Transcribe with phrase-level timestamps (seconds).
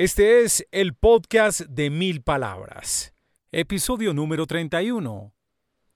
[0.00, 3.12] Este es el podcast de mil palabras,
[3.50, 5.32] episodio número 31.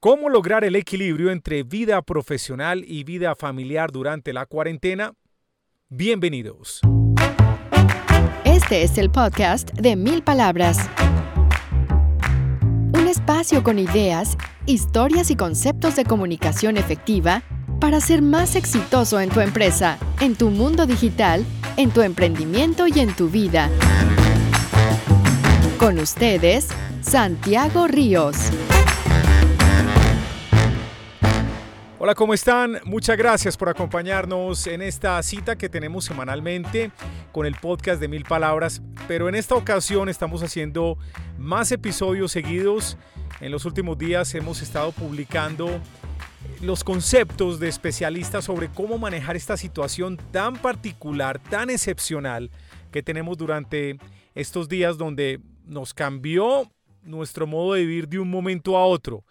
[0.00, 5.12] ¿Cómo lograr el equilibrio entre vida profesional y vida familiar durante la cuarentena?
[5.88, 6.80] Bienvenidos.
[8.44, 10.78] Este es el podcast de mil palabras.
[12.98, 17.44] Un espacio con ideas, historias y conceptos de comunicación efectiva
[17.80, 21.46] para ser más exitoso en tu empresa, en tu mundo digital
[21.76, 23.70] en tu emprendimiento y en tu vida.
[25.78, 26.68] Con ustedes,
[27.00, 28.36] Santiago Ríos.
[31.98, 32.80] Hola, ¿cómo están?
[32.84, 36.90] Muchas gracias por acompañarnos en esta cita que tenemos semanalmente
[37.30, 40.98] con el podcast de Mil Palabras, pero en esta ocasión estamos haciendo
[41.38, 42.96] más episodios seguidos.
[43.40, 45.80] En los últimos días hemos estado publicando
[46.60, 52.50] los conceptos de especialistas sobre cómo manejar esta situación tan particular, tan excepcional
[52.92, 53.98] que tenemos durante
[54.34, 56.70] estos días donde nos cambió
[57.02, 59.24] nuestro modo de vivir de un momento a otro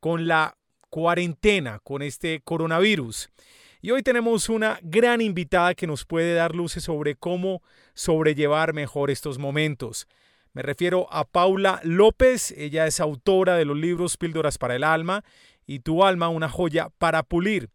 [0.00, 0.56] con la
[0.90, 3.28] cuarentena, con este coronavirus.
[3.82, 7.62] Y hoy tenemos una gran invitada que nos puede dar luces sobre cómo
[7.94, 10.06] sobrellevar mejor estos momentos.
[10.52, 15.22] Me refiero a Paula López, ella es autora de los libros Píldoras para el Alma
[15.66, 17.70] y tu alma una joya para pulir.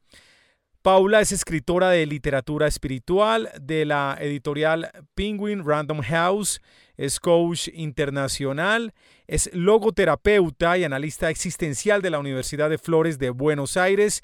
[0.81, 6.59] Paula es escritora de literatura espiritual de la editorial Penguin Random House,
[6.98, 8.92] es coach internacional,
[9.28, 14.23] es logoterapeuta y analista existencial de la Universidad de Flores de Buenos Aires,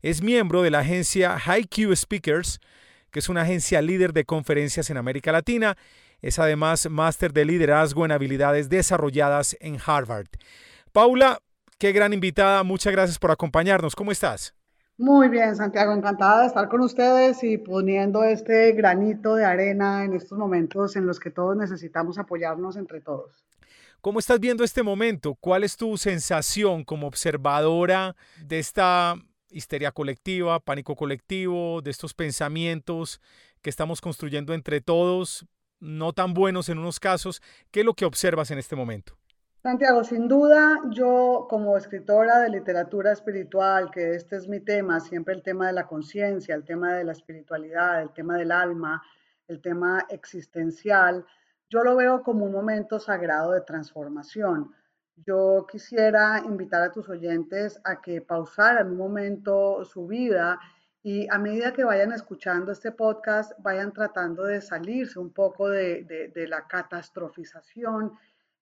[0.00, 2.60] es miembro de la agencia HiQ Speakers,
[3.10, 5.76] que es una agencia líder de conferencias en América Latina,
[6.20, 10.28] es además máster de liderazgo en habilidades desarrolladas en Harvard.
[10.92, 11.40] Paula,
[11.78, 13.94] Qué gran invitada, muchas gracias por acompañarnos.
[13.94, 14.54] ¿Cómo estás?
[14.96, 20.14] Muy bien, Santiago, encantada de estar con ustedes y poniendo este granito de arena en
[20.14, 23.44] estos momentos en los que todos necesitamos apoyarnos entre todos.
[24.00, 25.34] ¿Cómo estás viendo este momento?
[25.34, 29.16] ¿Cuál es tu sensación como observadora de esta
[29.50, 33.20] histeria colectiva, pánico colectivo, de estos pensamientos
[33.60, 35.46] que estamos construyendo entre todos,
[35.78, 37.42] no tan buenos en unos casos?
[37.70, 39.18] ¿Qué es lo que observas en este momento?
[39.66, 45.34] Santiago, sin duda, yo como escritora de literatura espiritual, que este es mi tema, siempre
[45.34, 49.02] el tema de la conciencia, el tema de la espiritualidad, el tema del alma,
[49.48, 51.26] el tema existencial,
[51.68, 54.70] yo lo veo como un momento sagrado de transformación.
[55.16, 60.60] Yo quisiera invitar a tus oyentes a que pausaran un momento su vida
[61.02, 66.30] y a medida que vayan escuchando este podcast, vayan tratando de salirse un poco de,
[66.32, 68.12] de la catastrofización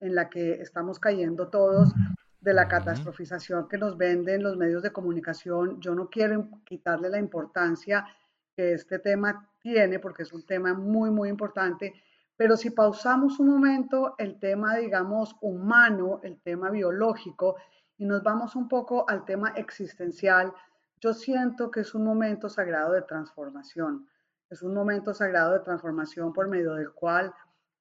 [0.04, 1.94] en la que estamos cayendo todos
[2.40, 5.80] de la catastrofización que nos venden los medios de comunicación.
[5.80, 8.06] Yo no quiero quitarle la importancia
[8.54, 11.94] que este tema tiene, porque es un tema muy, muy importante,
[12.36, 17.56] pero si pausamos un momento el tema, digamos, humano, el tema biológico,
[17.96, 20.52] y nos vamos un poco al tema existencial,
[21.00, 24.06] yo siento que es un momento sagrado de transformación.
[24.50, 27.32] Es un momento sagrado de transformación por medio del cual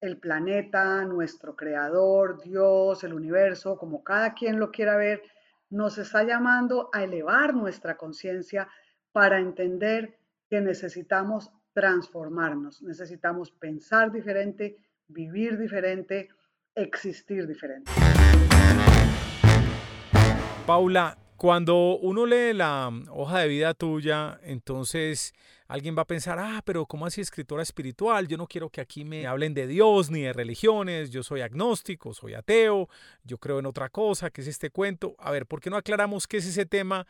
[0.04, 5.22] el planeta, nuestro creador, Dios, el universo, como cada quien lo quiera ver,
[5.70, 8.68] nos está llamando a elevar nuestra conciencia
[9.12, 10.18] para entender
[10.50, 14.76] que necesitamos transformarnos, necesitamos pensar diferente,
[15.08, 16.28] vivir diferente,
[16.74, 17.90] existir diferente.
[20.66, 25.32] Paula, cuando uno lee la hoja de vida tuya, entonces
[25.66, 28.28] alguien va a pensar, ah, pero ¿cómo así escritora espiritual?
[28.28, 32.14] Yo no quiero que aquí me hablen de Dios ni de religiones, yo soy agnóstico,
[32.14, 32.88] soy ateo,
[33.24, 35.16] yo creo en otra cosa, ¿qué es este cuento?
[35.18, 37.06] A ver, ¿por qué no aclaramos qué es ese tema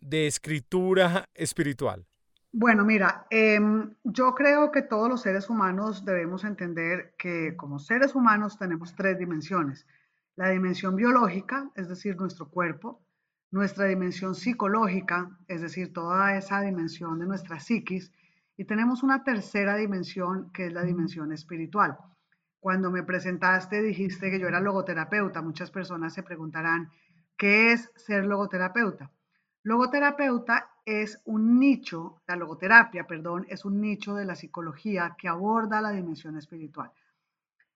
[0.00, 2.06] de escritura espiritual?
[2.52, 8.14] Bueno, mira, em, yo creo que todos los seres humanos debemos entender que como seres
[8.14, 9.86] humanos tenemos tres dimensiones.
[10.36, 13.05] La dimensión biológica, es decir, nuestro cuerpo,
[13.50, 18.12] nuestra dimensión psicológica, es decir, toda esa dimensión de nuestra psiquis,
[18.56, 21.98] y tenemos una tercera dimensión que es la dimensión espiritual.
[22.58, 25.42] Cuando me presentaste dijiste que yo era logoterapeuta.
[25.42, 26.90] Muchas personas se preguntarán,
[27.36, 29.12] ¿qué es ser logoterapeuta?
[29.62, 35.80] Logoterapeuta es un nicho, la logoterapia, perdón, es un nicho de la psicología que aborda
[35.80, 36.92] la dimensión espiritual.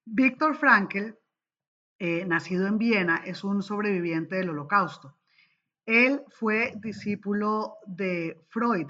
[0.05, 1.15] Víctor Frankl,
[1.99, 5.20] eh, nacido en Viena, es un sobreviviente del holocausto.
[5.91, 8.87] Él fue discípulo de Freud.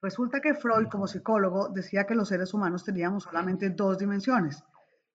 [0.00, 4.62] Resulta que Freud, como psicólogo, decía que los seres humanos teníamos solamente dos dimensiones,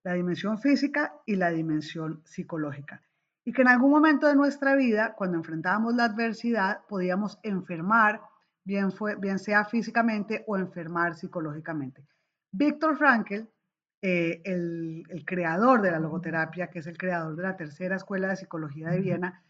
[0.04, 3.02] la dimensión física y la dimensión psicológica.
[3.46, 8.20] Y que en algún momento de nuestra vida, cuando enfrentábamos la adversidad, podíamos enfermar,
[8.66, 12.06] bien, fue, bien sea físicamente o enfermar psicológicamente.
[12.52, 13.44] Víctor Frankl
[14.02, 18.28] eh, el, el, creador de la logoterapia, que es el creador de la tercera escuela
[18.28, 19.42] de psicología de Viena,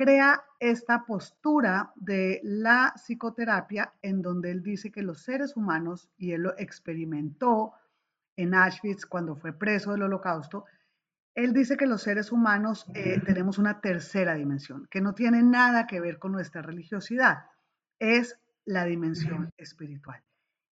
[0.00, 6.32] crea esta postura de la psicoterapia en donde él dice que los seres humanos, y
[6.32, 7.74] él lo experimentó
[8.34, 10.64] en Auschwitz cuando fue preso del holocausto,
[11.34, 15.86] él dice que los seres humanos eh, tenemos una tercera dimensión, que no tiene nada
[15.86, 17.44] que ver con nuestra religiosidad,
[17.98, 20.22] es la dimensión espiritual.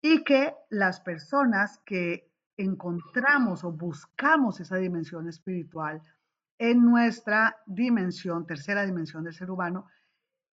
[0.02, 6.02] Y que las personas que encontramos o buscamos esa dimensión espiritual
[6.58, 9.88] en nuestra dimensión, tercera dimensión del ser humano,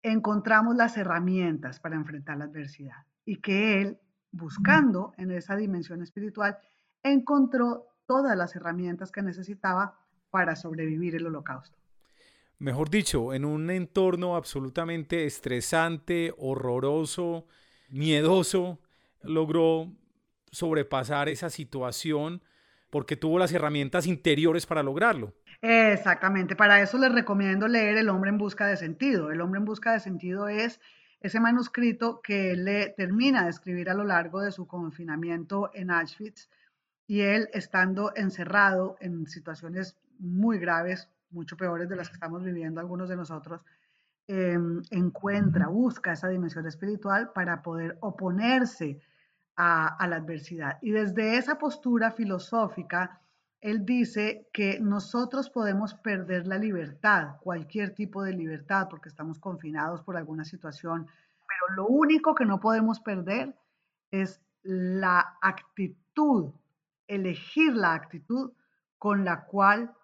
[0.01, 3.05] encontramos las herramientas para enfrentar la adversidad.
[3.25, 3.99] Y que él,
[4.31, 6.57] buscando en esa dimensión espiritual,
[7.01, 9.99] encontró todas las herramientas que necesitaba
[10.29, 11.77] para sobrevivir el holocausto.
[12.59, 17.47] Mejor dicho, en un entorno absolutamente estresante, horroroso,
[17.89, 18.79] miedoso,
[19.23, 19.91] logró
[20.51, 22.41] sobrepasar esa situación
[22.89, 25.33] porque tuvo las herramientas interiores para lograrlo.
[25.67, 29.31] Exactamente, para eso les recomiendo leer El hombre en busca de sentido.
[29.31, 30.79] El hombre en busca de sentido es
[31.21, 36.51] ese manuscrito que le termina de escribir a lo largo de su confinamiento en Auschwitz
[37.07, 42.79] y él estando encerrado en situaciones muy graves, mucho peores de las que estamos viviendo
[42.79, 43.61] algunos de nosotros,
[44.27, 48.99] em, encuentra, busca esa dimensión espiritual para poder oponerse
[49.55, 50.77] a, a la adversidad.
[50.83, 53.19] Y desde esa postura filosófica,
[53.65, 60.03] él dice que nosotros podemos perder la libertad, cualquier tipo de libertad, porque estamos confinados
[60.03, 61.07] por alguna situación,
[61.47, 63.55] pero lo único que no podemos perder
[64.11, 66.53] es la actitud
[67.07, 68.51] elegir la actitud
[68.99, 69.95] con la cual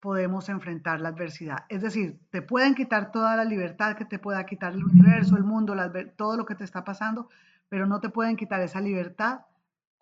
[0.00, 1.66] podemos enfrentar la adversidad.
[1.68, 5.44] Es decir, te pueden quitar toda la libertad que te pueda quitar el universo, el
[5.44, 5.76] mundo,
[6.16, 7.28] todo lo que te está pasando,
[7.68, 9.42] pero no te pueden quitar esa libertad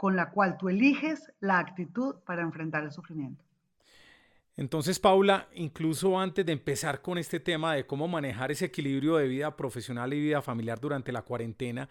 [0.01, 3.45] con la cual tú eliges la actitud para enfrentar el sufrimiento.
[4.57, 9.29] Entonces, Paula, incluso antes de empezar con este tema de cómo manejar ese equilibrio de
[9.29, 11.87] vida profesional y vida familiar durante la cuarentena,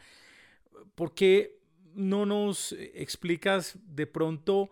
[0.96, 1.60] ¿por qué
[1.94, 4.72] no nos explicas de pronto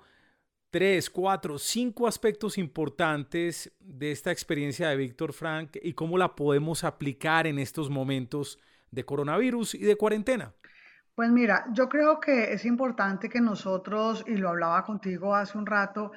[0.71, 6.83] tres, cuatro, cinco aspectos importantes de esta experiencia de Víctor Frank y cómo la podemos
[6.83, 8.57] aplicar en estos momentos
[8.89, 10.55] de coronavirus y de cuarentena?
[11.17, 15.65] Pues mira, yo creo que es importante que nosotros, y lo hablaba contigo hace un
[15.65, 16.11] rato,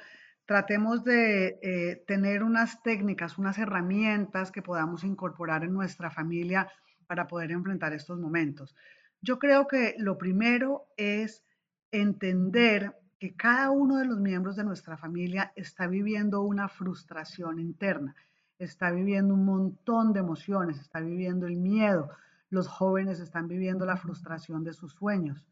[0.45, 6.71] tratemos de eh, tener unas técnicas, unas herramientas que podamos incorporar en nuestra familia
[7.07, 8.75] para poder enfrentar estos momentos.
[9.23, 11.43] Yo creo que lo primero es
[11.91, 18.15] entender que cada uno de los miembros de nuestra familia está viviendo una frustración interna,
[18.59, 22.11] está viviendo un montón de emociones, está viviendo el miedo,
[22.51, 25.47] los jóvenes están viviendo la frustración de sus sueños,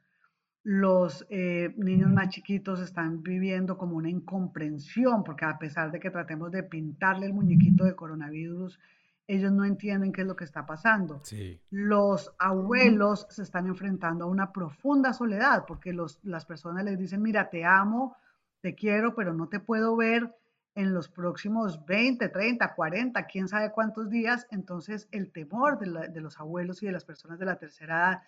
[0.64, 6.12] los eh, niños más chiquitos están viviendo como una incomprensión, porque a pesar de que
[6.12, 8.78] tratemos de pintarle el muñequito de coronavirus,
[9.26, 11.22] ellos no entienden qué es lo que está pasando.
[11.70, 17.22] Los abuelos se están enfrentando a una profunda soledad porque los, las personas les dicen,
[17.22, 18.18] mira, te amo,
[18.60, 20.36] te quiero, pero no te puedo ver
[20.80, 24.48] en los próximos 20, 30, 40, quién sabe cuántos días.
[24.50, 28.24] Entonces el temor de, los abuelos y de las personas de la tercera edad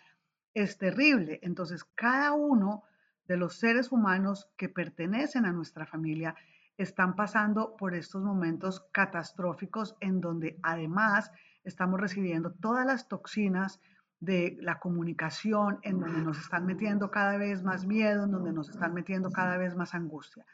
[0.53, 1.39] es terrible.
[1.43, 2.83] Entonces cada uno
[3.25, 6.35] de los seres humanos que pertenecen a nuestra familia
[6.75, 11.31] están pasando por estos momentos catastróficos en donde además
[11.63, 13.79] estamos recibiendo todas las toxinas
[14.19, 18.69] de la comunicación, en donde nos están metiendo cada vez más miedo, en donde nos
[18.69, 20.45] están metiendo cada vez más angustia.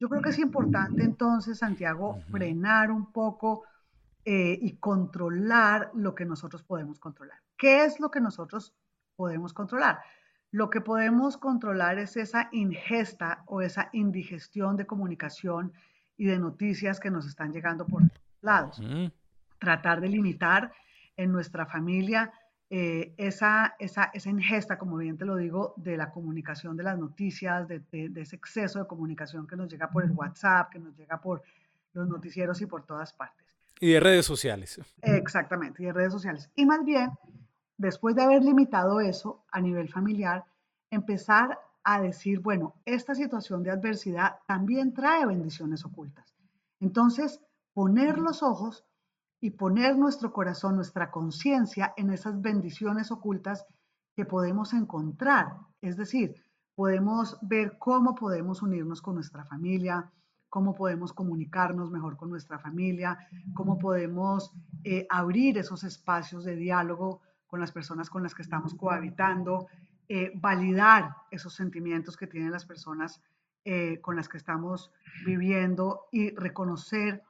[0.00, 3.64] Yo creo que es importante entonces, Santiago, frenar un poco
[4.24, 7.38] eh, y controlar lo que nosotros podemos controlar.
[7.56, 8.74] ¿Qué es lo que nosotros
[9.16, 9.98] podemos controlar?
[10.50, 15.72] Lo que podemos controlar es esa ingesta o esa indigestión de comunicación
[16.16, 18.02] y de noticias que nos están llegando por
[18.40, 18.80] lados.
[19.58, 20.72] Tratar de limitar
[21.16, 22.32] en nuestra familia
[22.70, 26.98] eh, esa, esa, esa, ingesta, como bien te lo digo, de la comunicación de las
[26.98, 30.94] noticias, de, de, ese exceso de comunicación que nos llega por el WhatsApp, que nos
[30.96, 31.42] llega por
[31.94, 33.46] los noticieros y por todas partes.
[33.80, 34.80] Y de redes sociales.
[35.00, 36.50] Exactamente, y de redes sociales.
[36.56, 37.10] Y más bien,
[37.78, 40.44] después de haber limitado eso a nivel familiar,
[40.90, 46.34] empezar a decir, bueno, esta situación de adversidad también trae bendiciones ocultas.
[46.80, 47.40] Entonces,
[47.72, 48.84] poner los ojos
[49.40, 53.66] y poner nuestro corazón, nuestra conciencia en esas bendiciones ocultas
[54.14, 55.56] que podemos encontrar.
[55.80, 56.34] Es decir,
[56.74, 60.10] podemos ver cómo podemos unirnos con nuestra familia,
[60.48, 63.18] cómo podemos comunicarnos mejor con nuestra familia,
[63.54, 64.52] cómo podemos
[64.82, 69.66] eh, abrir esos espacios de diálogo con las personas con las que estamos cohabitando,
[70.08, 73.20] eh, validar esos sentimientos que tienen las personas
[73.64, 74.90] eh, con las que estamos
[75.26, 77.22] viviendo y reconocer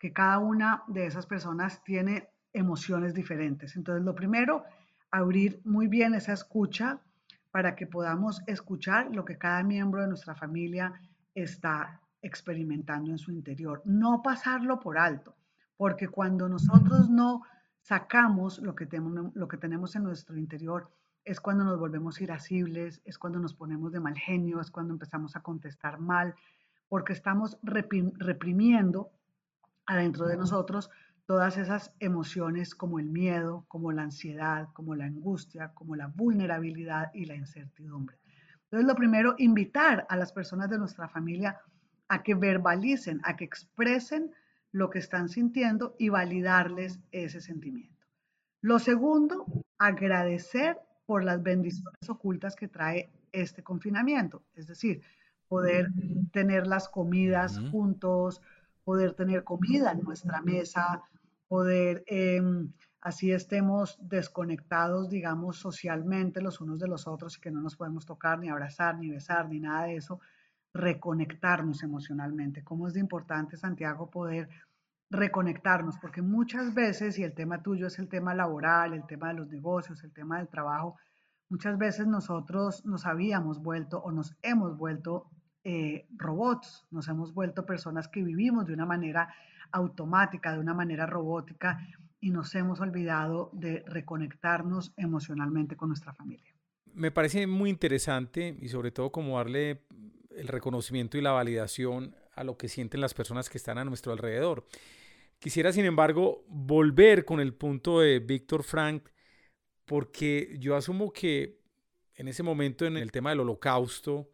[0.00, 3.76] que cada una de esas personas tiene emociones diferentes.
[3.76, 4.64] Entonces, lo primero,
[5.10, 7.00] abrir muy bien esa escucha
[7.50, 10.94] para que podamos escuchar lo que cada miembro de nuestra familia
[11.34, 13.82] está experimentando en su interior.
[13.84, 15.36] No pasarlo por alto,
[15.76, 17.42] porque cuando nosotros no
[17.82, 20.90] sacamos lo que, tenemos, lo que tenemos en nuestro interior,
[21.24, 25.36] es cuando nos volvemos irascibles, es cuando nos ponemos de mal genio, es cuando empezamos
[25.36, 26.34] a contestar mal,
[26.88, 29.10] porque estamos reprimiendo
[29.90, 30.88] adentro de nosotros
[31.26, 37.10] todas esas emociones como el miedo, como la ansiedad, como la angustia, como la vulnerabilidad
[37.12, 38.16] y la incertidumbre.
[38.64, 41.60] Entonces, lo primero, invitar a las personas de nuestra familia
[42.08, 44.30] a que verbalicen, a que expresen
[44.70, 48.06] lo que están sintiendo y validarles ese sentimiento.
[48.60, 49.44] Lo segundo,
[49.78, 55.02] agradecer por las bendiciones ocultas que trae este confinamiento, es decir,
[55.48, 55.88] poder
[56.32, 58.40] tener las comidas juntos,
[58.84, 61.02] poder tener comida en nuestra mesa,
[61.48, 67.60] poder, em, así estemos desconectados, digamos, socialmente los unos de los otros y que no
[67.60, 70.20] nos podemos tocar, ni abrazar, ni besar, ni nada de eso,
[70.72, 72.62] reconectarnos emocionalmente.
[72.62, 74.48] ¿Cómo es de importante, Santiago, poder
[75.10, 79.34] reconectarnos, porque muchas veces, y el tema tuyo es el tema laboral, el tema de
[79.34, 80.96] los negocios, el tema del trabajo,
[81.48, 85.26] muchas veces nosotros nos habíamos vuelto o nos hemos vuelto
[85.64, 89.34] eh, robots, nos hemos vuelto personas que vivimos de una manera
[89.72, 91.86] automática, de una manera robótica
[92.20, 96.54] y nos hemos olvidado de reconectarnos emocionalmente con nuestra familia.
[96.92, 99.82] Me parece muy interesante y sobre todo como darle
[100.36, 104.12] el reconocimiento y la validación a lo que sienten las personas que están a nuestro
[104.12, 104.66] alrededor.
[105.38, 109.08] Quisiera, sin embargo, volver con el punto de Víctor Frank,
[109.84, 111.60] porque yo asumo que
[112.14, 114.30] en ese momento, en el tema del holocausto,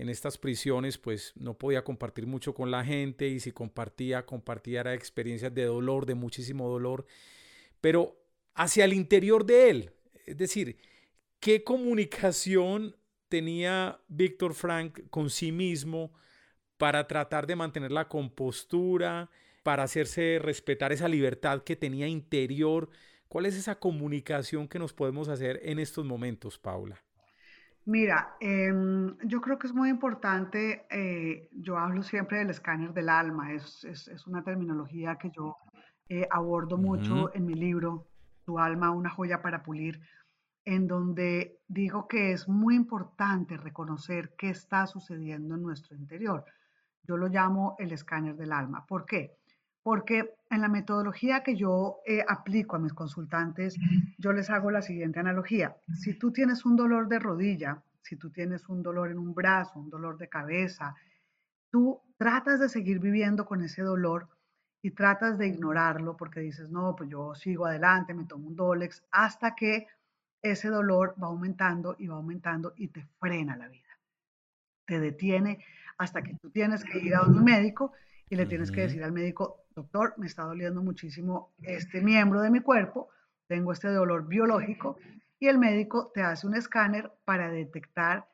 [0.00, 4.94] en estas prisiones, pues no podía compartir mucho con la gente y si compartía, compartía
[4.94, 7.06] experiencias de dolor, de muchísimo dolor,
[7.80, 8.16] pero
[8.54, 9.92] hacia el interior de él.
[10.26, 10.78] Es decir,
[11.38, 12.96] ¿qué comunicación
[13.28, 16.12] tenía Víctor Frank con sí mismo
[16.78, 19.30] para tratar de mantener la compostura?
[19.62, 22.88] para hacerse respetar esa libertad que tenía interior.
[23.28, 27.02] ¿Cuál es esa comunicación que nos podemos hacer en estos momentos, Paula?
[27.90, 33.08] Mira, em, yo creo que es muy importante, eh, yo hablo siempre del escáner del
[33.08, 35.56] alma, es, es, una terminología que yo
[36.08, 38.06] eh, abordo mucho en mi libro,
[38.44, 40.00] Tu alma, una joya para pulir,
[40.64, 46.44] en donde digo que es muy importante reconocer qué está sucediendo en nuestro interior.
[47.02, 48.86] Yo lo llamo el escáner del alma.
[48.86, 49.39] ¿Por qué?
[49.82, 53.76] Porque en la metodología que yo eh, aplico a mis consultantes,
[54.18, 55.76] yo les hago la siguiente analogía.
[55.94, 59.78] Si tú tienes un dolor de rodilla, si tú tienes un dolor en un brazo,
[59.78, 60.94] un dolor de cabeza,
[61.70, 64.28] tú tratas de seguir viviendo con ese dolor
[64.82, 69.04] y tratas de ignorarlo porque dices, no, pues yo sigo adelante, me tomo un Dolex,
[69.10, 69.86] hasta que
[70.42, 73.88] ese dolor va aumentando y va aumentando y te frena la vida.
[74.86, 75.64] Te detiene
[75.98, 77.92] hasta que tú tienes que ir a un médico
[78.30, 82.50] y le tienes que decir al médico, doctor, me está doliendo muchísimo este miembro de
[82.50, 83.08] mi cuerpo,
[83.48, 84.96] tengo este dolor biológico
[85.40, 88.28] y el médico te hace un escáner para detectar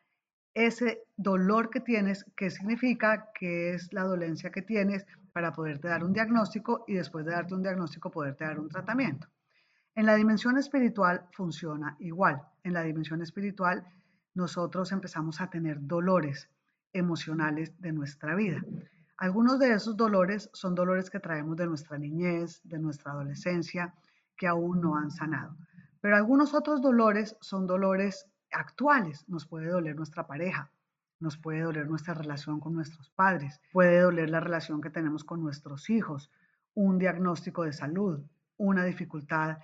[0.52, 6.04] ese dolor que tienes, qué significa, qué es la dolencia que tienes, para poderte dar
[6.04, 9.28] un diagnóstico y después de darte un diagnóstico poderte dar un tratamiento.
[9.94, 12.42] En la dimensión espiritual funciona igual.
[12.64, 13.86] En la dimensión espiritual
[14.34, 16.50] nosotros empezamos a tener dolores
[16.92, 18.62] emocionales de nuestra vida.
[19.18, 23.94] Algunos de esos dolores son dolores que traemos de nuestra niñez, de nuestra adolescencia,
[24.36, 25.56] que aún no han sanado.
[26.00, 29.24] Pero algunos otros dolores son dolores actuales.
[29.28, 30.70] Nos puede doler nuestra pareja,
[31.18, 35.40] nos puede doler nuestra relación con nuestros padres, puede doler la relación que tenemos con
[35.40, 36.30] nuestros hijos,
[36.74, 38.22] un diagnóstico de salud,
[38.58, 39.58] una dificultad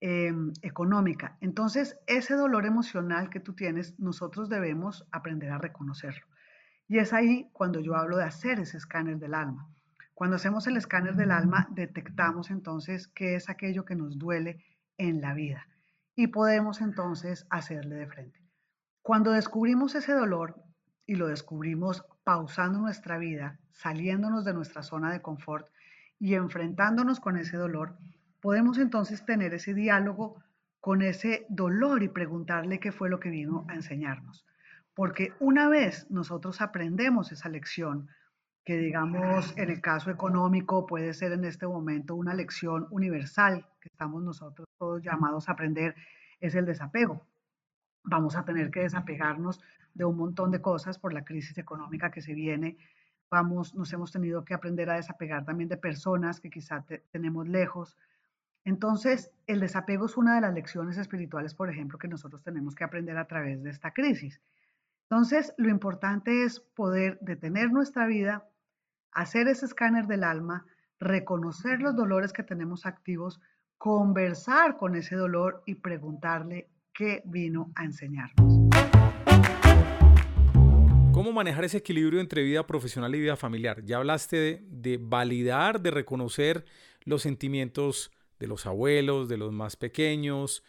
[0.00, 1.36] em, económica.
[1.40, 6.26] Entonces, ese dolor emocional que tú tienes, nosotros debemos aprender a reconocerlo.
[6.88, 9.68] Y es ahí cuando yo hablo de hacer ese escáner del alma.
[10.14, 14.64] Cuando hacemos el escáner del alma, detectamos entonces qué es aquello que nos duele
[14.96, 15.66] en la vida
[16.14, 18.40] y podemos entonces hacerle de frente.
[19.02, 20.64] Cuando descubrimos ese dolor
[21.06, 25.68] y lo descubrimos pausando nuestra vida, saliéndonos de nuestra zona de confort
[26.18, 27.98] y enfrentándonos con ese dolor,
[28.40, 30.42] podemos entonces tener ese diálogo
[30.80, 34.46] con ese dolor y preguntarle qué fue lo que vino a enseñarnos.
[34.96, 38.08] Porque una vez nosotros aprendemos esa lección,
[38.64, 43.90] que digamos en el caso económico puede ser en este momento una lección universal que
[43.92, 45.94] estamos nosotros todos llamados a aprender,
[46.40, 47.26] es el desapego.
[48.04, 49.60] vamos a tener que desapegarnos
[49.92, 52.78] de un montón de cosas por la crisis económica que se viene.
[53.30, 57.98] Vamos, nos hemos tenido que aprender a desapegar también de personas que quizá tenemos lejos.
[58.64, 62.84] Entonces, el desapego es una de las lecciones espirituales, por ejemplo, que nosotros tenemos que
[62.84, 64.40] aprender a través de esta crisis.
[65.08, 68.48] Entonces, lo importante es poder detener nuestra vida,
[69.12, 70.66] hacer ese escáner del alma,
[70.98, 73.40] reconocer los dolores que tenemos activos,
[73.78, 78.68] conversar con ese dolor y preguntarle qué vino a enseñarnos.
[81.12, 83.84] ¿Cómo manejar ese equilibrio entre vida profesional y vida familiar?
[83.84, 86.64] Ya hablaste de, de, validar, de reconocer
[87.04, 88.10] los sentimientos
[88.40, 90.64] de los abuelos, de los más pequeños,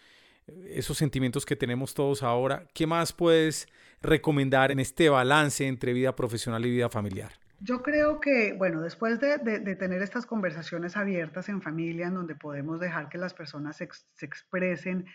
[0.70, 2.68] esos sentimientos que tenemos todos ahora.
[2.74, 3.68] ¿Qué más puedes
[4.02, 7.32] recomendar en este balance entre vida profesional y vida familiar?
[7.60, 12.80] Yo creo que, bueno, después de, tener estas conversaciones abiertas en familia, en donde podemos
[12.80, 13.90] dejar que las personas se,
[14.26, 15.06] expresen,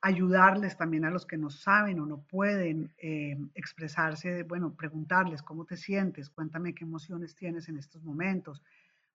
[0.00, 5.66] ayudarles también a los que no saben o no pueden eh, expresarse, bueno, preguntarles cómo
[5.66, 8.62] te sientes, cuéntame qué emociones tienes en estos momentos,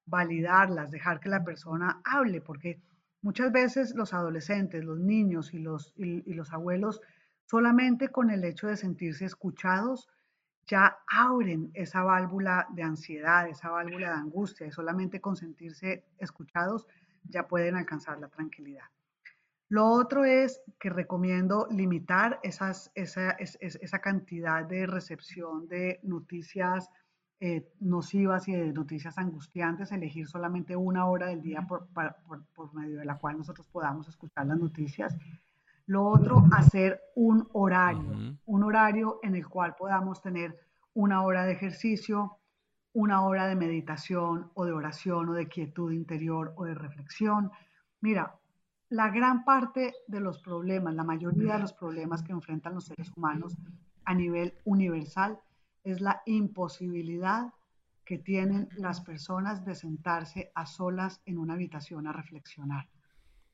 [0.06, 2.80] validarlas, dejar que la persona hable, porque
[3.26, 7.02] muchas veces los adolescentes, los niños y los, y los abuelos,
[7.46, 10.08] solamente con el hecho de sentirse escuchados,
[10.68, 16.86] ya abren esa válvula de ansiedad, esa válvula de angustia y solamente con sentirse escuchados
[17.24, 18.86] ya pueden alcanzar la tranquilidad.
[19.70, 26.92] Lo otro es que recomiendo limitar esas, esa, esa, cantidad de recepción de noticias
[27.48, 31.88] eh, nocivas y de noticias angustiantes, elegir solamente una hora del día por,
[32.56, 35.16] por medio de la cual nosotros podamos escuchar las noticias.
[35.86, 40.60] Lo otro, hacer un horario, un horario en el cual podamos tener
[40.96, 42.40] una hora de ejercicio,
[42.94, 47.52] una hora de meditación o de oración o de quietud interior o de reflexión.
[48.02, 48.40] Mira,
[48.90, 53.12] la gran parte de los problemas, la mayoría de los problemas que enfrentan los seres
[53.16, 53.56] humanos
[54.04, 55.40] a nivel universal
[55.86, 57.54] es la imposibilidad
[58.04, 62.88] que tienen las personas de sentarse a solas en una habitación a reflexionar.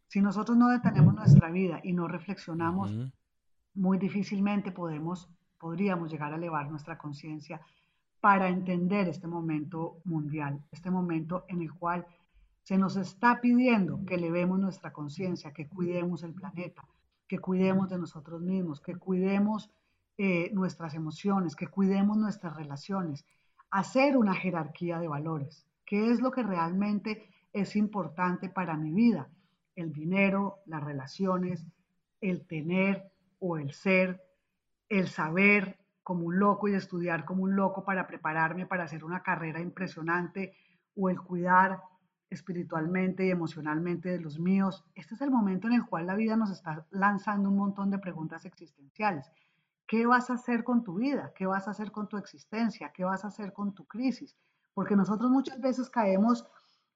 [0.08, 2.98] Si nosotros no detenemos nuestra vida y no reflexionamos,
[3.76, 7.62] muy difícilmente podemos, podríamos llegar a elevar nuestra conciencia
[8.20, 12.06] para entender este momento mundial, este momento en el cual
[12.62, 16.86] se nos está pidiendo que elevemos nuestra conciencia, que cuidemos el planeta,
[17.28, 19.72] que cuidemos de nosotros mismos, que cuidemos
[20.18, 23.26] eh, nuestras emociones, que cuidemos nuestras relaciones,
[23.70, 25.66] hacer una jerarquía de valores.
[25.86, 29.30] ¿Qué es lo que realmente es importante para mi vida?
[29.76, 31.66] el dinero, las relaciones,
[32.20, 34.24] el tener o el ser,
[34.90, 39.24] el saber como un loco y estudiar como un loco para prepararme para hacer una
[39.24, 40.54] carrera impresionante
[40.96, 41.82] o el cuidar
[42.30, 44.86] espiritualmente y emocionalmente de los míos.
[44.96, 48.00] Este es el momento en el cual la vida nos está lanzando un montón de
[48.00, 49.32] preguntas existenciales.
[49.92, 51.34] ¿Qué vas a hacer con tu vida?
[51.36, 52.94] ¿Qué vas a hacer con tu existencia?
[52.94, 54.38] ¿Qué vas a hacer con tu crisis?
[54.74, 56.48] Porque nosotros muchas veces caemos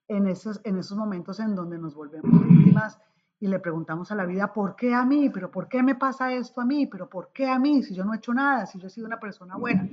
[0.08, 2.98] en esos, en esos momentos en donde nos volvemos víctimas
[3.38, 5.30] y le preguntamos a la vida, ¿por qué a mí?
[5.30, 6.88] ¿Pero por qué me pasa esto a mí?
[6.88, 7.84] ¿Pero por qué a mí?
[7.84, 9.90] Si yo no he hecho nada, si yo he sido una persona buena.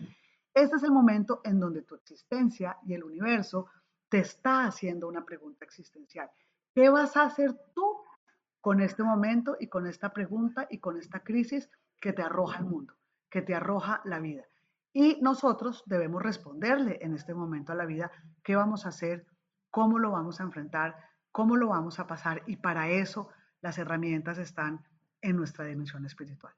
[0.55, 3.67] Este es el momento en donde tu existencia y el universo
[4.09, 6.31] te está haciendo una pregunta existencial.
[6.73, 7.97] ¿Qué vas a hacer tú
[8.61, 11.69] con este momento y con esta pregunta y con esta crisis
[12.03, 12.95] que te arroja el mundo,
[13.31, 14.45] que te arroja la vida?
[14.93, 18.11] Y nosotros debemos responderle en este momento a la vida
[18.43, 19.25] qué vamos a hacer
[19.71, 20.95] cómo lo vamos a enfrentar,
[21.33, 23.31] cómo lo vamos a pasar y para eso
[23.63, 24.85] las herramientas están
[25.23, 26.53] en nuestra dimensión espiritual.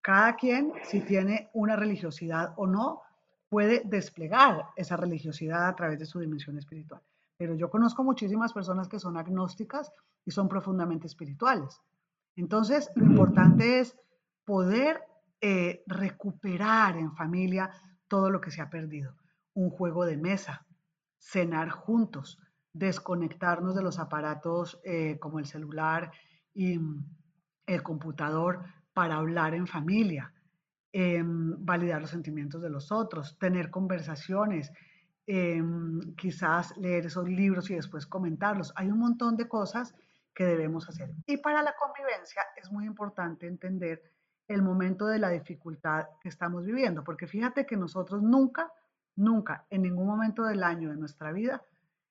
[0.00, 3.02] Cada quien, si tiene una religiosidad o no,
[3.50, 7.02] puede desplegar esa religiosidad a través de su dimensión espiritual.
[7.36, 9.92] Pero yo conozco muchísimas personas que son agnósticas
[10.24, 11.80] y son profundamente espirituales.
[12.36, 13.96] Entonces, lo importante es
[14.44, 15.02] poder
[15.40, 17.70] eh, recuperar en familia
[18.08, 19.16] todo lo que se ha perdido.
[19.54, 20.66] Un juego de mesa,
[21.18, 22.38] cenar juntos,
[22.72, 26.12] desconectarnos de los aparatos eh, como el celular
[26.52, 27.06] y mm,
[27.66, 30.32] el computador para hablar en familia,
[30.92, 34.72] em, validar los sentimientos de los otros, tener conversaciones,
[35.26, 38.72] em, quizás leer esos libros y después comentarlos.
[38.76, 39.94] Hay un montón de cosas
[40.34, 41.10] que debemos hacer.
[41.26, 44.02] Y para la convivencia es muy importante entender
[44.48, 48.70] el momento de la dificultad que estamos viviendo, porque fíjate que nosotros nunca,
[49.16, 51.62] nunca, en ningún momento del año de nuestra vida,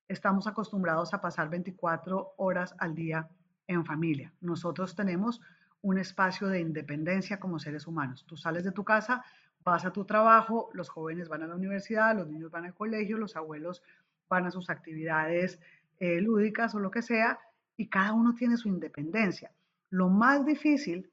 [0.07, 3.29] estamos acostumbrados a pasar 24 horas al día
[3.67, 4.33] en familia.
[4.41, 5.41] Nosotros tenemos
[5.81, 8.25] un espacio de independencia como seres humanos.
[8.25, 9.23] Tú sales de tu casa,
[9.63, 13.17] vas a tu trabajo, los jóvenes van a la universidad, los niños van al colegio,
[13.17, 13.83] los abuelos
[14.27, 15.59] van a sus actividades
[15.99, 17.39] eh, lúdicas o lo que sea,
[17.77, 19.51] y cada uno tiene su independencia.
[19.89, 21.12] Lo más difícil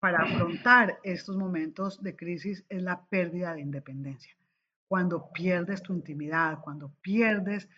[0.00, 4.32] para afrontar estos momentos de crisis es la pérdida de independencia.
[4.86, 7.68] Cuando pierdes tu intimidad, cuando pierdes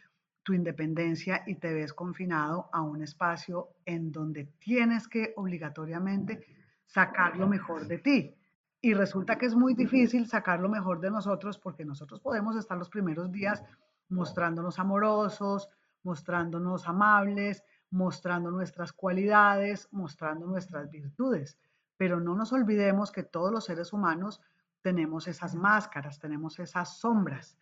[0.43, 6.45] tu independencia y te ves confinado a un espacio en donde tienes que obligatoriamente
[6.87, 8.35] sacar lo mejor de ti.
[8.83, 12.79] Y resulta que es muy difícil sacar lo mejor de nosotros porque nosotros podemos estar
[12.79, 13.63] los primeros días
[14.09, 15.69] mostrándonos amorosos,
[16.03, 21.59] mostrándonos amables, mostrando nuestras cualidades, mostrando nuestras virtudes.
[22.01, 24.41] Pero no nos olvidemos que todos los seres humanos
[24.81, 27.59] tenemos esas máscaras, tenemos esas sombras.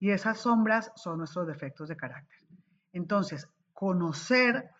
[0.00, 2.38] Y esas sombras son nuestros defectos de carácter.
[2.94, 4.70] Entonces, conocer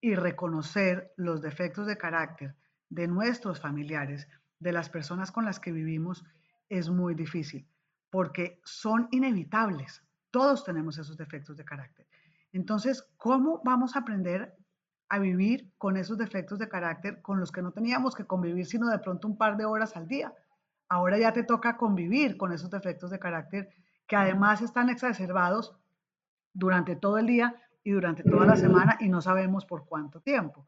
[0.00, 2.54] y reconocer los defectos de carácter
[2.88, 4.28] de nuestros familiares,
[4.60, 6.24] de las personas con las que vivimos,
[6.68, 7.68] es muy difícil,
[8.10, 10.04] porque son inevitables.
[10.30, 12.06] Todos tenemos esos defectos de carácter.
[12.52, 14.54] Entonces, ¿cómo vamos a aprender
[15.12, 18.88] a vivir con esos defectos de carácter con los que no teníamos que convivir sino
[18.88, 20.32] de pronto un par de horas al día?
[20.88, 23.68] Ahora ya te toca convivir con esos defectos de carácter
[24.06, 25.76] que además están exacerbados
[26.54, 30.64] durante todo el día y durante toda la semana y no sabemos por cuánto tiempo.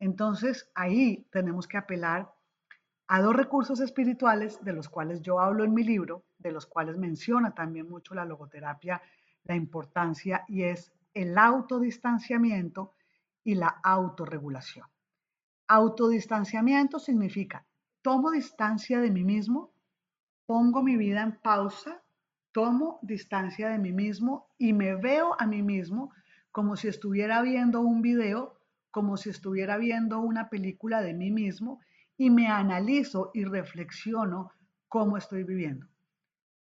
[0.00, 2.32] Entonces ahí tenemos que apelar
[3.08, 6.96] a dos recursos espirituales de los cuales yo hablo en mi libro, de los cuales
[6.96, 9.02] menciona también mucho la logoterapia,
[9.44, 12.94] la importancia y es el autodistanciamiento
[13.44, 14.86] y la autorregulación.
[15.68, 17.66] Autodistanciamiento significa
[18.02, 19.72] tomo distancia de mí mismo,
[20.46, 22.02] pongo mi vida en pausa,
[22.52, 26.12] tomo distancia de mí mismo y me veo a mí mismo
[26.50, 31.80] como si estuviera viendo un video, como si estuviera viendo una película de mí mismo
[32.18, 34.52] y me analizo y reflexiono
[34.88, 35.86] cómo estoy viviendo.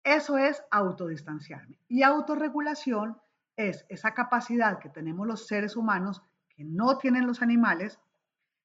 [0.03, 1.79] Eso es autodistanciarme.
[1.87, 3.17] Y autorregulación
[3.55, 6.21] es esa capacidad que tenemos los seres humanos,
[6.63, 7.99] no tienen los animales,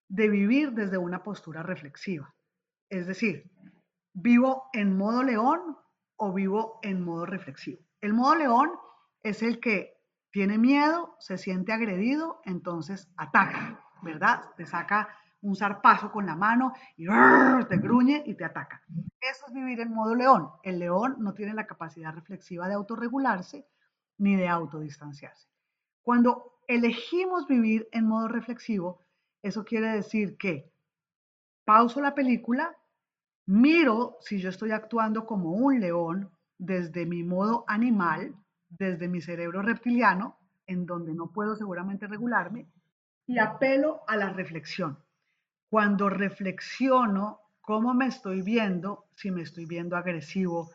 [0.09, 2.35] de vivir desde una postura reflexiva.
[2.91, 3.51] Es decir,
[4.13, 5.79] ¿vivo en modo león
[6.17, 7.81] o vivo en modo reflexivo?
[8.01, 8.71] El modo león
[9.23, 9.97] es el que
[10.31, 14.43] tiene miedo, se siente agredido, entonces ataca, ¿verdad?
[14.57, 15.09] Te saca
[15.43, 17.07] un zarpazo con la mano y
[17.69, 18.83] te gruñe y te ataca.
[19.21, 20.51] Eso es vivir en modo león.
[20.63, 23.67] El león no tiene la capacidad reflexiva de autorregularse
[24.19, 25.49] ni de autodistanciarse.
[26.03, 29.01] Cuando elegimos vivir en modo reflexivo,
[29.43, 30.71] eso quiere decir que
[31.65, 32.77] pauso la película,
[33.47, 38.35] miro si yo estoy actuando como un león desde mi modo animal,
[38.69, 42.67] desde mi cerebro reptiliano, en donde no puedo seguramente regularme,
[43.27, 44.99] y apelo a la reflexión.
[45.69, 50.71] Cuando reflexiono cómo me estoy viendo, si me estoy viendo agresivo,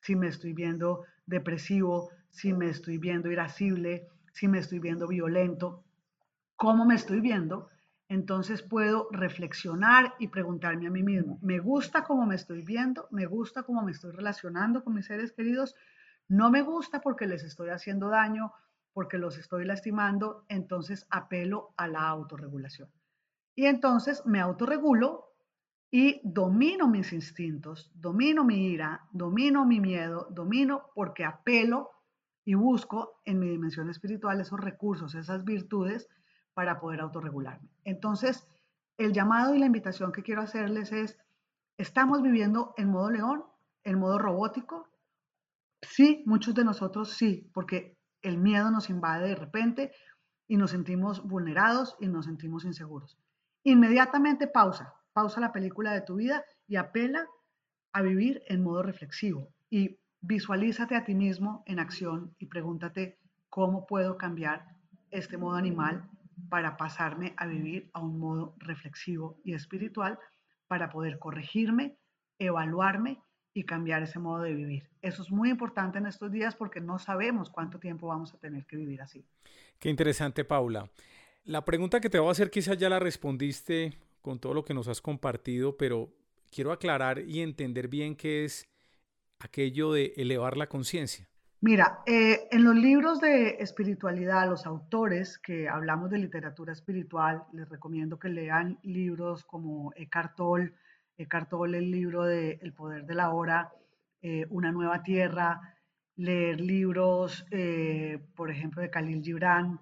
[0.00, 5.84] si me estoy viendo depresivo, si me estoy viendo irascible, si me estoy viendo violento,
[6.56, 7.68] cómo me estoy viendo,
[8.08, 13.08] entonces puedo reflexionar y preguntarme a mí mismo, ¿me gusta cómo me estoy viendo?
[13.10, 15.74] ¿Me gusta cómo me estoy relacionando con mis seres queridos?
[16.28, 18.52] No me gusta porque les estoy haciendo daño,
[18.92, 22.90] porque los estoy lastimando, entonces apelo a la autorregulación.
[23.54, 25.32] Y entonces me autorregulo
[25.90, 31.90] y domino mis instintos, domino mi ira, domino mi miedo, domino porque apelo
[32.44, 36.08] y busco en mi dimensión espiritual esos recursos, esas virtudes
[36.54, 37.68] para poder autorregularme.
[37.84, 38.46] Entonces,
[38.98, 41.18] el llamado y la invitación que quiero hacerles es,
[41.76, 43.44] ¿estamos viviendo en modo león,
[43.84, 44.88] en modo robótico?
[45.82, 49.92] Sí, muchos de nosotros sí, porque el miedo nos invade de repente
[50.46, 53.18] y nos sentimos vulnerados y nos sentimos inseguros.
[53.64, 57.26] Inmediatamente pausa, pausa la película de tu vida y apela
[57.92, 63.86] a vivir en modo reflexivo y Visualízate a ti mismo en acción y pregúntate cómo
[63.86, 64.66] puedo cambiar
[65.10, 66.08] este modo animal
[66.48, 70.18] para pasarme a vivir a un modo reflexivo y espiritual
[70.68, 71.96] para poder corregirme,
[72.38, 73.20] evaluarme
[73.52, 74.88] y cambiar ese modo de vivir.
[75.02, 78.64] Eso es muy importante en estos días porque no sabemos cuánto tiempo vamos a tener
[78.64, 79.24] que vivir así.
[79.80, 80.88] Qué interesante, Paula.
[81.44, 84.72] La pregunta que te voy a hacer quizás ya la respondiste con todo lo que
[84.72, 86.10] nos has compartido, pero
[86.52, 88.71] quiero aclarar y entender bien qué es
[89.44, 91.28] aquello de elevar la conciencia?
[91.60, 97.68] Mira, eh, en los libros de espiritualidad, los autores que hablamos de literatura espiritual, les
[97.68, 100.74] recomiendo que lean libros como Eckhart Tolle,
[101.16, 103.72] Eckhart Tolle, el libro de El poder de la hora,
[104.22, 105.60] eh, Una nueva tierra,
[106.16, 109.78] leer libros, eh, por ejemplo, de Khalil Gibran.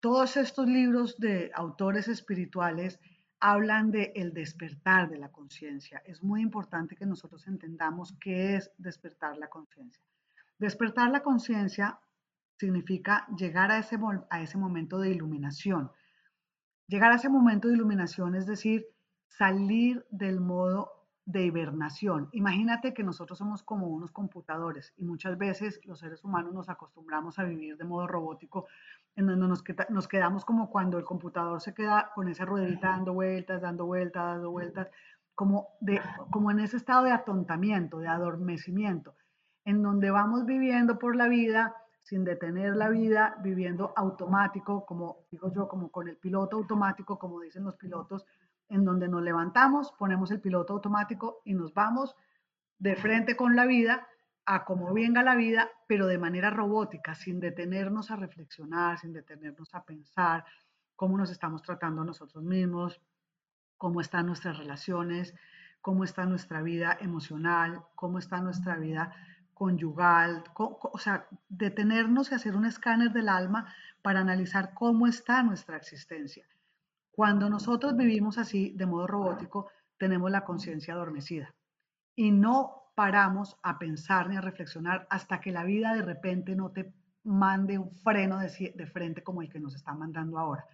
[0.00, 2.98] Todos estos libros de autores espirituales
[3.40, 6.02] hablan de el despertar de la conciencia.
[6.04, 10.02] Es muy importante que nosotros entendamos qué es despertar la conciencia.
[10.58, 12.00] Despertar la conciencia
[12.58, 13.98] significa llegar a ese,
[14.30, 15.90] a ese momento de iluminación.
[16.88, 18.86] Llegar a ese momento de iluminación es decir,
[19.28, 20.95] salir del modo
[21.26, 22.28] de hibernación.
[22.32, 27.38] Imagínate que nosotros somos como unos computadores y muchas veces los seres humanos nos acostumbramos
[27.40, 28.66] a vivir de modo robótico,
[29.16, 33.12] en donde nos, nos quedamos como cuando el computador se queda con esa ruedita dando
[33.12, 34.88] vueltas, dando vueltas, dando vueltas,
[35.34, 39.16] como, de, como en ese estado de atontamiento, de adormecimiento,
[39.64, 45.52] en donde vamos viviendo por la vida sin detener la vida, viviendo automático, como digo
[45.52, 48.24] yo, como con el piloto automático, como dicen los pilotos,
[48.68, 52.16] en donde nos levantamos, ponemos el piloto automático y nos vamos
[52.78, 54.06] de frente con la vida
[54.44, 59.74] a como venga la vida, pero de manera robótica, sin detenernos a reflexionar, sin detenernos
[59.74, 60.44] a pensar
[60.94, 63.00] cómo nos estamos tratando nosotros mismos,
[63.76, 65.34] cómo están nuestras relaciones,
[65.80, 69.12] cómo está nuestra vida emocional, cómo está nuestra vida
[69.52, 75.76] conyugal, o sea, detenernos y hacer un escáner del alma para analizar cómo está nuestra
[75.76, 76.46] existencia.
[77.16, 81.54] Cuando nosotros vivimos así, de modo robótico, tenemos la conciencia adormecida
[82.14, 86.72] y no paramos a pensar ni a reflexionar hasta que la vida de repente no
[86.72, 86.92] te
[87.24, 90.66] mande un freno de, frente como el que nos está mandando ahora.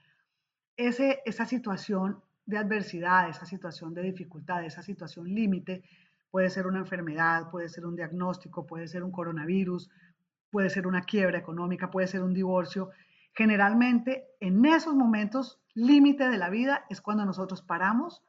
[0.77, 5.85] Esa situación de adversidad, esa situación de dificultad, esa situación límite,
[6.29, 9.89] puede ser una enfermedad, puede ser un diagnóstico, puede ser un coronavirus,
[10.51, 12.91] puede ser una quiebra económica, puede ser un divorcio.
[13.35, 18.23] Generalmente en esos momentos límite de la vida es cuando nosotros paramos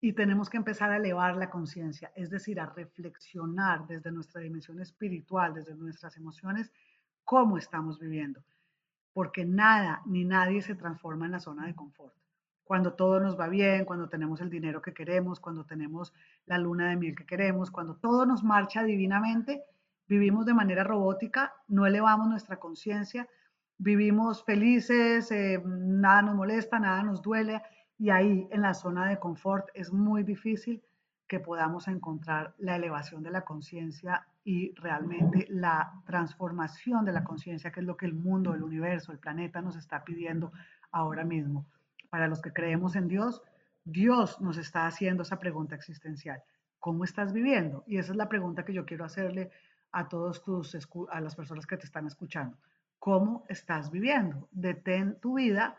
[0.00, 4.80] y tenemos que empezar a elevar la conciencia, es decir, a reflexionar desde nuestra dimensión
[4.80, 6.72] espiritual, desde nuestras emociones,
[7.22, 8.42] cómo estamos viviendo.
[9.12, 12.16] Porque nada ni nadie se transforma en la zona de confort.
[12.64, 16.12] Cuando todo nos va bien, cuando tenemos el dinero que queremos, cuando tenemos
[16.46, 19.62] la luna de miel que queremos, cuando todo nos marcha divinamente,
[20.08, 23.28] vivimos de manera robótica, no elevamos nuestra conciencia,
[23.78, 27.62] vivimos felices, eh, nada nos molesta, nada nos duele
[27.98, 30.82] y ahí en la zona de confort es muy difícil
[31.26, 37.70] que podamos encontrar la elevación de la conciencia y realmente la transformación de la conciencia,
[37.70, 40.52] que es lo que el mundo, el universo, el planeta nos está pidiendo
[40.90, 41.64] ahora mismo.
[42.10, 43.42] Para los que creemos en Dios,
[43.84, 46.42] Dios nos está haciendo esa pregunta existencial.
[46.80, 47.84] ¿Cómo estás viviendo?
[47.86, 49.50] Y esa es la pregunta que yo quiero hacerle
[49.92, 50.76] a todos tus,
[51.10, 52.58] a las personas que te están escuchando
[53.02, 54.48] cómo estás viviendo.
[54.52, 55.76] Detén tu vida,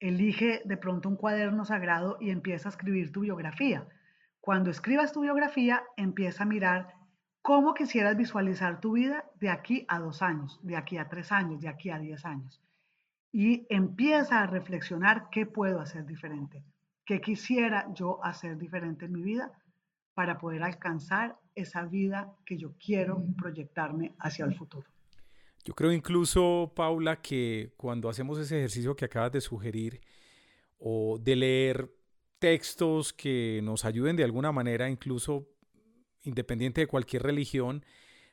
[0.00, 3.86] elige de pronto un cuaderno sagrado y empieza a escribir tu biografía.
[4.40, 6.94] Cuando escribas tu biografía, empieza a mirar
[7.42, 11.60] cómo quisieras visualizar tu vida de aquí a dos años, de aquí a tres años,
[11.60, 12.62] de aquí a diez años.
[13.30, 16.64] Y empieza a reflexionar qué puedo hacer diferente,
[17.04, 19.52] qué quisiera yo hacer diferente en mi vida
[20.14, 24.88] para poder alcanzar esa vida que yo quiero proyectarme hacia el futuro.
[25.64, 30.00] Yo creo incluso, Paula, que cuando hacemos ese ejercicio que acabas de sugerir
[30.78, 31.94] o de leer
[32.38, 35.48] textos que nos ayuden de alguna manera, incluso
[36.22, 37.84] independiente de cualquier religión,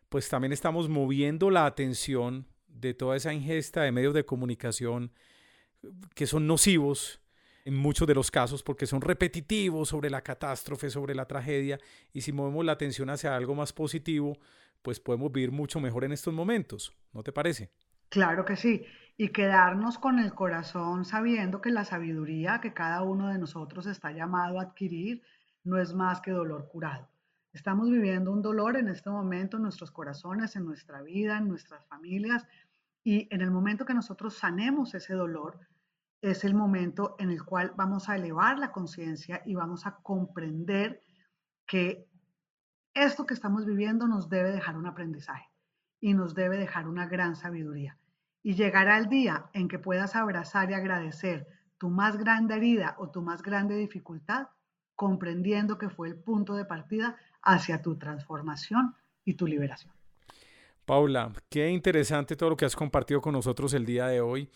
[0.09, 5.11] pues también estamos moviendo la atención de toda esa ingesta de medios de comunicación
[6.13, 7.21] que son nocivos
[7.65, 11.79] en muchos de los casos porque son repetitivos sobre la catástrofe, sobre la tragedia,
[12.13, 14.37] y si movemos la atención hacia algo más positivo,
[14.81, 17.71] pues podemos vivir mucho mejor en estos momentos, ¿no te parece?
[18.09, 18.85] Claro que sí,
[19.17, 24.11] y quedarnos con el corazón sabiendo que la sabiduría que cada uno de nosotros está
[24.11, 25.23] llamado a adquirir
[25.63, 27.09] no es más que dolor curado.
[27.51, 31.85] Estamos viviendo un dolor en este momento en nuestros corazones, en nuestra vida, en nuestras
[31.87, 32.45] familias,
[33.03, 35.59] y en el momento que nosotros sanemos ese dolor,
[36.21, 41.01] es el momento en el cual vamos a elevar la conciencia y vamos a comprender
[41.65, 42.07] que
[42.93, 45.49] esto que estamos viviendo nos debe dejar un aprendizaje
[45.99, 47.97] y nos debe dejar una gran sabiduría.
[48.41, 51.47] Y llegará el día en que puedas abrazar y agradecer
[51.77, 54.47] tu más grande herida o tu más grande dificultad,
[54.95, 59.93] comprendiendo que fue el punto de partida hacia tu transformación y tu liberación.
[60.85, 64.49] Paula, qué interesante todo lo que has compartido con nosotros el día de hoy.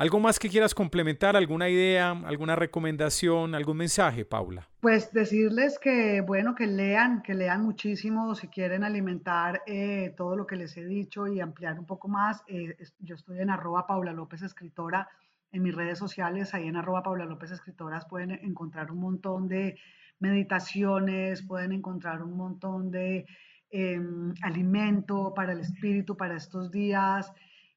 [0.00, 1.36] ¿Algo más que quieras complementar?
[1.36, 4.66] ¿Alguna idea, alguna recomendación, algún mensaje, Paula?
[4.80, 10.46] Pues decirles que, bueno, que lean, que lean muchísimo si quieren alimentar eh, todo lo
[10.46, 12.42] que les he dicho y ampliar un poco más.
[12.48, 15.06] Eh, yo estoy en arroba Paula López Escritora
[15.52, 19.76] en mis redes sociales, ahí en arroba Paula López Escritoras pueden encontrar un montón de
[20.18, 23.26] meditaciones, pueden encontrar un montón de
[23.68, 27.30] em, alimento para el espíritu para estos días.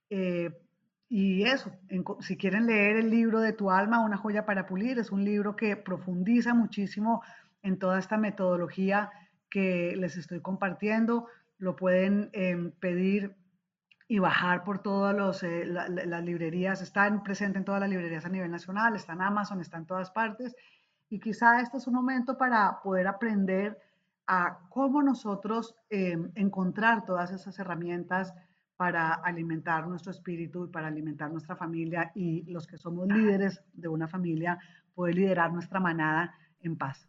[0.10, 0.52] Eh,
[1.16, 1.72] y eso,
[2.22, 5.56] si quieren leer el libro de tu alma, Una joya para pulir, es un libro
[5.56, 7.22] que profundiza muchísimo
[7.62, 9.12] en toda esta metodología
[9.48, 11.28] que les estoy compartiendo.
[11.60, 13.36] Lo pueden em, pedir
[14.08, 16.82] y bajar por todas eh, las librerías.
[16.82, 20.10] Están presentes en todas las librerías a nivel nacional, está en Amazon, está en todas
[20.10, 20.56] partes.
[21.10, 23.78] Y quizá este es un momento para poder aprender
[24.26, 28.34] a cómo nosotros em, encontrar todas esas herramientas
[28.78, 33.88] para alimentar nuestro espíritu y para alimentar nuestra familia y los que somos líderes de
[33.88, 34.58] una familia,
[34.94, 37.08] poder liderar nuestra manada en paz.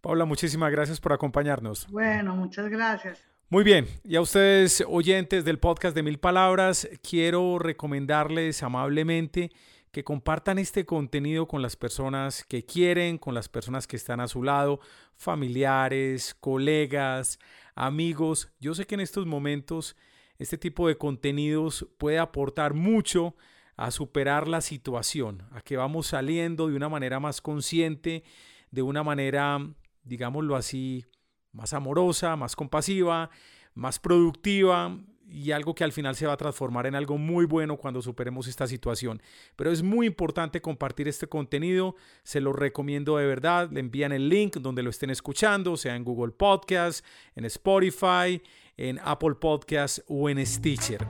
[0.00, 1.86] Paula, muchísimas gracias por acompañarnos.
[1.90, 3.22] Bueno, muchas gracias.
[3.48, 9.50] Muy bien, y a ustedes oyentes del podcast de Mil Palabras, quiero recomendarles amablemente
[9.90, 14.26] que compartan este contenido con las personas que quieren, con las personas que están a
[14.26, 14.80] su lado,
[15.14, 17.38] familiares, colegas,
[17.74, 18.50] amigos.
[18.58, 19.96] Yo sé que en estos momentos
[20.42, 23.36] este tipo de contenidos puede aportar mucho
[23.76, 28.24] a superar la situación, a que vamos saliendo de una manera más consciente,
[28.70, 29.58] de una manera,
[30.04, 31.04] digámoslo así,
[31.52, 33.30] más amorosa, más compasiva,
[33.74, 34.98] más productiva
[35.32, 38.46] y algo que al final se va a transformar en algo muy bueno cuando superemos
[38.46, 39.22] esta situación.
[39.56, 44.28] Pero es muy importante compartir este contenido, se lo recomiendo de verdad, le envían el
[44.28, 48.42] link donde lo estén escuchando, sea en Google Podcast, en Spotify,
[48.76, 51.06] en Apple Podcast o en Stitcher.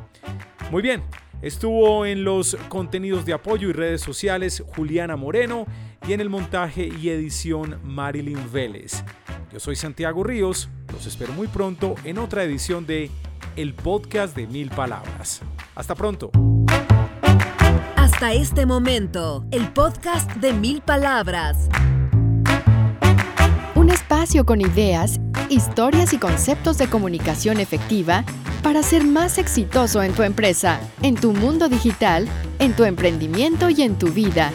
[0.70, 1.03] Muy bien,
[1.42, 5.66] estuvo en los contenidos de apoyo y redes sociales Juliana Moreno
[6.07, 9.05] y en el montaje y edición Marilyn Vélez.
[9.53, 13.11] Yo soy Santiago Ríos, los espero muy pronto en otra edición de
[13.57, 15.42] El Podcast de Mil Palabras.
[15.75, 16.31] Hasta pronto.
[17.96, 21.68] Hasta este momento, el podcast de Mil Palabras.
[24.12, 28.27] Espacio con ideas, historias y conceptos de comunicación efectiva
[28.62, 33.81] para ser más exitoso en tu empresa, en tu mundo digital, en tu emprendimiento y
[33.81, 34.53] en tu vida.